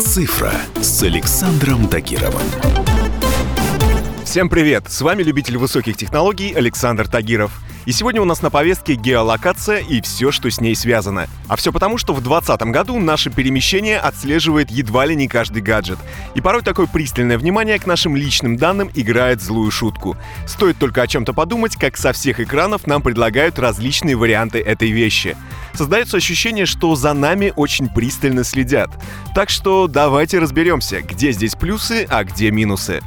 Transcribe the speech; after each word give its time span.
Цифра 0.00 0.50
с 0.80 1.04
Александром 1.04 1.86
Тагировым. 1.86 2.42
Всем 4.24 4.48
привет! 4.48 4.90
С 4.90 5.00
вами 5.02 5.22
любитель 5.22 5.56
высоких 5.56 5.96
технологий 5.96 6.52
Александр 6.52 7.06
Тагиров. 7.06 7.52
И 7.86 7.92
сегодня 7.92 8.20
у 8.20 8.24
нас 8.24 8.42
на 8.42 8.50
повестке 8.50 8.94
геолокация 8.94 9.78
и 9.78 10.00
все, 10.00 10.32
что 10.32 10.50
с 10.50 10.60
ней 10.60 10.74
связано. 10.74 11.28
А 11.46 11.54
все 11.54 11.70
потому, 11.70 11.96
что 11.98 12.12
в 12.12 12.22
2020 12.22 12.72
году 12.72 12.98
наше 12.98 13.30
перемещение 13.30 13.98
отслеживает 13.98 14.70
едва 14.72 15.06
ли 15.06 15.14
не 15.14 15.28
каждый 15.28 15.62
гаджет. 15.62 15.98
И 16.34 16.40
порой 16.40 16.62
такое 16.62 16.86
пристальное 16.86 17.38
внимание 17.38 17.78
к 17.78 17.86
нашим 17.86 18.16
личным 18.16 18.56
данным 18.56 18.90
играет 18.94 19.42
злую 19.42 19.70
шутку. 19.70 20.16
Стоит 20.46 20.76
только 20.78 21.02
о 21.02 21.06
чем-то 21.06 21.34
подумать, 21.34 21.76
как 21.76 21.96
со 21.96 22.12
всех 22.12 22.40
экранов 22.40 22.88
нам 22.88 23.00
предлагают 23.00 23.60
различные 23.60 24.16
варианты 24.16 24.58
этой 24.58 24.90
вещи. 24.90 25.36
Создается 25.74 26.16
ощущение, 26.16 26.66
что 26.66 26.94
за 26.94 27.12
нами 27.12 27.52
очень 27.56 27.88
пристально 27.88 28.44
следят. 28.44 28.90
Так 29.34 29.50
что 29.50 29.88
давайте 29.88 30.38
разберемся, 30.38 31.02
где 31.02 31.32
здесь 31.32 31.56
плюсы, 31.56 32.06
а 32.08 32.24
где 32.24 32.50
минусы. 32.50 33.00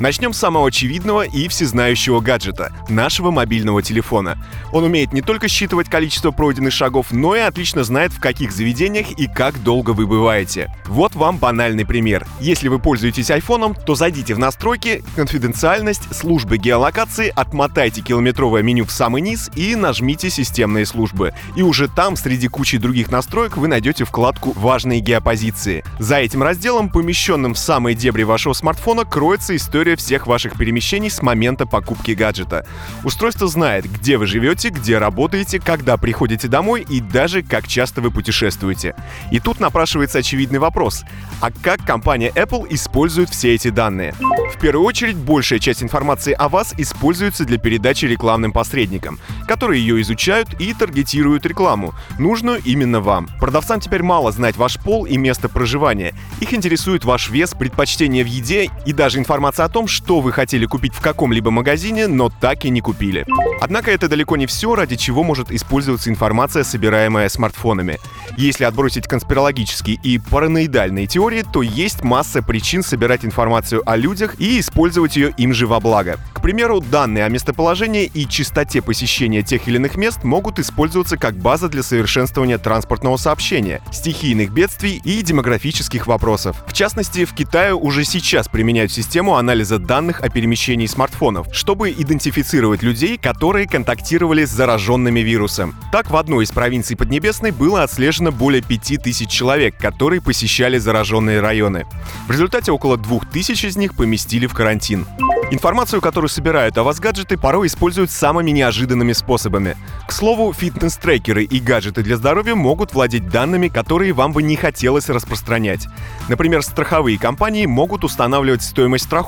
Начнем 0.00 0.32
с 0.32 0.38
самого 0.38 0.68
очевидного 0.68 1.22
и 1.22 1.46
всезнающего 1.48 2.20
гаджета— 2.20 2.72
нашего 2.88 3.30
мобильного 3.30 3.82
телефона. 3.82 4.38
Он 4.72 4.84
умеет 4.84 5.12
не 5.12 5.20
только 5.20 5.46
считывать 5.46 5.90
количество 5.90 6.30
пройденных 6.30 6.72
шагов, 6.72 7.08
но 7.10 7.36
и 7.36 7.40
отлично 7.40 7.84
знает, 7.84 8.12
в 8.12 8.20
каких 8.20 8.50
заведениях 8.52 9.10
и 9.10 9.26
как 9.26 9.62
долго 9.62 9.90
вы 9.90 10.06
бываете. 10.06 10.74
Вот 10.86 11.14
вам 11.14 11.36
банальный 11.36 11.84
пример. 11.84 12.26
Если 12.40 12.68
вы 12.68 12.78
пользуетесь 12.78 13.30
айфоном, 13.30 13.74
то 13.74 13.94
зайдите 13.94 14.34
в 14.34 14.38
настройки, 14.38 15.04
конфиденциальность, 15.16 16.14
службы 16.14 16.56
геолокации, 16.56 17.30
отмотайте 17.36 18.00
километровое 18.00 18.62
меню 18.62 18.86
в 18.86 18.90
самый 18.90 19.20
низ 19.20 19.50
и 19.54 19.76
нажмите 19.76 20.30
«Системные 20.30 20.86
службы». 20.86 21.34
И 21.56 21.62
уже 21.62 21.88
там, 21.88 22.16
среди 22.16 22.48
кучи 22.48 22.78
других 22.78 23.10
настроек, 23.10 23.58
вы 23.58 23.68
найдете 23.68 24.04
вкладку 24.04 24.52
«Важные 24.56 25.00
геопозиции». 25.00 25.84
За 25.98 26.16
этим 26.16 26.42
разделом, 26.42 26.88
помещенным 26.88 27.52
в 27.52 27.58
самые 27.58 27.94
дебри 27.94 28.22
вашего 28.22 28.54
смартфона, 28.54 29.04
кроется 29.04 29.49
история 29.56 29.80
история 29.80 29.96
всех 29.96 30.26
ваших 30.26 30.58
перемещений 30.58 31.08
с 31.08 31.22
момента 31.22 31.64
покупки 31.66 32.10
гаджета. 32.10 32.66
Устройство 33.02 33.48
знает, 33.48 33.90
где 33.90 34.18
вы 34.18 34.26
живете, 34.26 34.68
где 34.68 34.98
работаете, 34.98 35.58
когда 35.58 35.96
приходите 35.96 36.48
домой 36.48 36.84
и 36.88 37.00
даже 37.00 37.42
как 37.42 37.66
часто 37.66 38.00
вы 38.00 38.10
путешествуете. 38.10 38.94
И 39.30 39.40
тут 39.40 39.58
напрашивается 39.58 40.18
очевидный 40.18 40.58
вопрос. 40.58 41.04
А 41.40 41.50
как 41.50 41.84
компания 41.86 42.30
Apple 42.34 42.66
использует 42.70 43.30
все 43.30 43.54
эти 43.54 43.68
данные? 43.70 44.14
В 44.54 44.60
первую 44.60 44.84
очередь, 44.84 45.16
большая 45.16 45.58
часть 45.58 45.82
информации 45.82 46.32
о 46.32 46.48
вас 46.48 46.74
используется 46.76 47.44
для 47.44 47.56
передачи 47.56 48.04
рекламным 48.04 48.52
посредникам, 48.52 49.18
которые 49.48 49.80
ее 49.80 50.02
изучают 50.02 50.60
и 50.60 50.74
таргетируют 50.74 51.46
рекламу, 51.46 51.94
нужную 52.18 52.60
именно 52.64 53.00
вам. 53.00 53.28
Продавцам 53.38 53.80
теперь 53.80 54.02
мало 54.02 54.32
знать 54.32 54.56
ваш 54.56 54.78
пол 54.78 55.06
и 55.06 55.16
место 55.16 55.48
проживания. 55.48 56.12
Их 56.40 56.52
интересует 56.52 57.04
ваш 57.04 57.30
вес, 57.30 57.54
предпочтения 57.54 58.22
в 58.22 58.26
еде 58.26 58.70
и 58.84 58.92
даже 58.92 59.18
информация 59.18 59.39
о 59.64 59.68
том, 59.68 59.80
том, 59.80 59.88
что 59.88 60.20
вы 60.20 60.30
хотели 60.30 60.66
купить 60.66 60.92
в 60.92 61.00
каком-либо 61.00 61.50
магазине, 61.50 62.06
но 62.06 62.28
так 62.28 62.66
и 62.66 62.68
не 62.68 62.82
купили. 62.82 63.24
Однако 63.62 63.90
это 63.90 64.08
далеко 64.08 64.36
не 64.36 64.44
все, 64.44 64.74
ради 64.74 64.96
чего 64.96 65.22
может 65.22 65.50
использоваться 65.50 66.10
информация, 66.10 66.64
собираемая 66.64 67.30
смартфонами. 67.30 67.98
Если 68.36 68.64
отбросить 68.64 69.08
конспирологические 69.08 69.98
и 70.02 70.18
параноидальные 70.18 71.06
теории, 71.06 71.46
то 71.50 71.62
есть 71.62 72.04
масса 72.04 72.42
причин 72.42 72.82
собирать 72.82 73.24
информацию 73.24 73.82
о 73.90 73.96
людях 73.96 74.38
и 74.38 74.60
использовать 74.60 75.16
ее 75.16 75.32
им 75.38 75.54
же 75.54 75.66
во 75.66 75.80
благо. 75.80 76.18
К 76.34 76.42
примеру, 76.42 76.82
данные 76.82 77.24
о 77.24 77.30
местоположении 77.30 78.04
и 78.04 78.28
частоте 78.28 78.82
посещения 78.82 79.42
тех 79.42 79.66
или 79.66 79.76
иных 79.76 79.96
мест 79.96 80.24
могут 80.24 80.58
использоваться 80.58 81.16
как 81.16 81.36
база 81.36 81.70
для 81.70 81.82
совершенствования 81.82 82.58
транспортного 82.58 83.16
сообщения, 83.16 83.80
стихийных 83.92 84.50
бедствий 84.50 85.00
и 85.02 85.22
демографических 85.22 86.06
вопросов. 86.06 86.62
В 86.66 86.74
частности, 86.74 87.24
в 87.24 87.32
Китае 87.32 87.74
уже 87.74 88.04
сейчас 88.04 88.46
применяют 88.46 88.92
систему 88.92 89.29
анализа 89.36 89.60
анализа 89.60 89.78
данных 89.78 90.20
о 90.22 90.28
перемещении 90.30 90.86
смартфонов, 90.86 91.46
чтобы 91.52 91.90
идентифицировать 91.90 92.82
людей, 92.82 93.18
которые 93.18 93.66
контактировали 93.66 94.44
с 94.44 94.50
зараженными 94.50 95.20
вирусом. 95.20 95.74
Так, 95.92 96.10
в 96.10 96.16
одной 96.16 96.44
из 96.44 96.50
провинций 96.50 96.96
Поднебесной 96.96 97.50
было 97.50 97.82
отслежено 97.82 98.32
более 98.32 98.62
5000 98.62 99.28
человек, 99.28 99.76
которые 99.76 100.22
посещали 100.22 100.78
зараженные 100.78 101.40
районы. 101.40 101.84
В 102.26 102.30
результате 102.30 102.72
около 102.72 102.96
2000 102.96 103.66
из 103.66 103.76
них 103.76 103.94
поместили 103.94 104.46
в 104.46 104.54
карантин. 104.54 105.06
Информацию, 105.52 106.00
которую 106.00 106.28
собирают 106.28 106.78
о 106.78 106.84
вас 106.84 107.00
гаджеты, 107.00 107.36
порой 107.36 107.66
используют 107.66 108.12
самыми 108.12 108.52
неожиданными 108.52 109.12
способами. 109.12 109.76
К 110.06 110.12
слову, 110.12 110.52
фитнес-трекеры 110.52 111.42
и 111.42 111.58
гаджеты 111.58 112.04
для 112.04 112.16
здоровья 112.16 112.54
могут 112.54 112.94
владеть 112.94 113.28
данными, 113.28 113.66
которые 113.66 114.12
вам 114.12 114.32
бы 114.32 114.44
не 114.44 114.54
хотелось 114.54 115.08
распространять. 115.08 115.88
Например, 116.28 116.62
страховые 116.62 117.18
компании 117.18 117.66
могут 117.66 118.04
устанавливать 118.04 118.62
стоимость 118.62 119.06
страховки, 119.06 119.19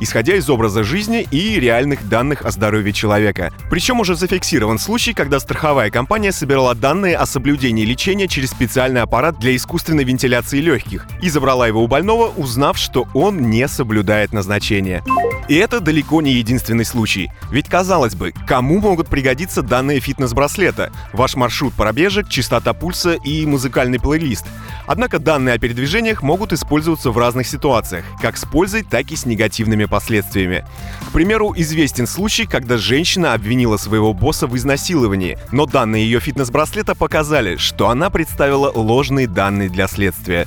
исходя 0.00 0.34
из 0.34 0.48
образа 0.48 0.84
жизни 0.84 1.26
и 1.30 1.58
реальных 1.58 2.08
данных 2.08 2.42
о 2.42 2.50
здоровье 2.50 2.92
человека. 2.92 3.52
Причем 3.70 4.00
уже 4.00 4.14
зафиксирован 4.14 4.78
случай, 4.78 5.14
когда 5.14 5.40
страховая 5.40 5.90
компания 5.90 6.32
собирала 6.32 6.74
данные 6.74 7.16
о 7.16 7.26
соблюдении 7.26 7.84
лечения 7.84 8.28
через 8.28 8.50
специальный 8.50 9.02
аппарат 9.02 9.38
для 9.38 9.56
искусственной 9.56 10.04
вентиляции 10.04 10.60
легких 10.60 11.06
и 11.20 11.28
забрала 11.28 11.66
его 11.66 11.82
у 11.82 11.88
больного, 11.88 12.32
узнав, 12.36 12.78
что 12.78 13.06
он 13.14 13.50
не 13.50 13.68
соблюдает 13.68 14.32
назначение. 14.32 15.02
И 15.48 15.56
это 15.56 15.80
далеко 15.80 16.22
не 16.22 16.32
единственный 16.32 16.84
случай. 16.84 17.30
Ведь, 17.50 17.68
казалось 17.68 18.14
бы, 18.14 18.32
кому 18.46 18.80
могут 18.80 19.08
пригодиться 19.08 19.62
данные 19.62 20.00
фитнес-браслета? 20.00 20.92
Ваш 21.12 21.34
маршрут 21.34 21.74
пробежек, 21.74 22.28
частота 22.28 22.72
пульса 22.72 23.14
и 23.14 23.44
музыкальный 23.44 23.98
плейлист. 23.98 24.46
Однако 24.86 25.18
данные 25.18 25.56
о 25.56 25.58
передвижениях 25.58 26.22
могут 26.22 26.52
использоваться 26.52 27.10
в 27.10 27.18
разных 27.18 27.46
ситуациях, 27.46 28.04
как 28.20 28.36
с 28.36 28.44
пользой, 28.44 28.82
так 28.82 29.10
и 29.10 29.16
с 29.22 29.26
негативными 29.26 29.86
последствиями. 29.86 30.64
К 31.08 31.12
примеру, 31.12 31.52
известен 31.56 32.06
случай, 32.06 32.46
когда 32.46 32.76
женщина 32.76 33.34
обвинила 33.34 33.76
своего 33.76 34.12
босса 34.12 34.46
в 34.46 34.56
изнасиловании, 34.56 35.38
но 35.50 35.66
данные 35.66 36.04
ее 36.04 36.20
фитнес-браслета 36.20 36.94
показали, 36.94 37.56
что 37.56 37.88
она 37.88 38.10
представила 38.10 38.70
ложные 38.70 39.26
данные 39.26 39.68
для 39.68 39.88
следствия. 39.88 40.46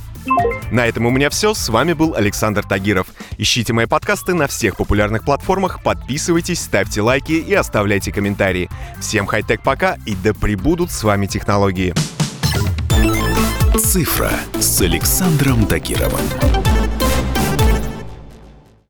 На 0.72 0.88
этом 0.88 1.06
у 1.06 1.12
меня 1.12 1.30
все. 1.30 1.54
С 1.54 1.70
вами 1.70 1.94
был 1.94 2.16
Александр 2.16 2.64
Тагиров. 2.64 3.08
Ищите 3.38 3.74
мои 3.74 3.86
подкасты 3.86 4.34
на 4.34 4.48
всех 4.48 4.76
популярных 4.76 5.24
платформах, 5.24 5.82
подписывайтесь, 5.84 6.60
ставьте 6.60 7.02
лайки 7.02 7.34
и 7.34 7.54
оставляйте 7.54 8.12
комментарии. 8.12 8.70
Всем 9.00 9.26
хай-тек 9.28 9.62
пока 9.62 9.98
и 10.06 10.16
да 10.16 10.34
пребудут 10.34 10.92
с 10.92 11.04
вами 11.04 11.28
технологии. 11.28 11.94
Цифра 13.78 14.32
с 14.60 14.82
Александром 14.82 15.66
Тагировым. 15.68 16.65